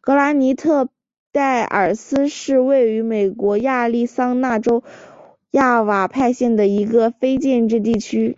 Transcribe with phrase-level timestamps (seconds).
[0.00, 0.88] 格兰尼特
[1.30, 4.82] 戴尔斯是位于美国亚利桑那州
[5.52, 8.36] 亚瓦派县的一个非建制地区。